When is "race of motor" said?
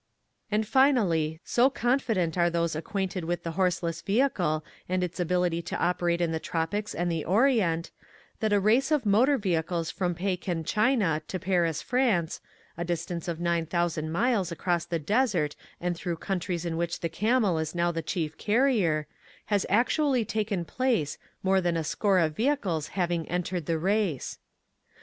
8.59-9.37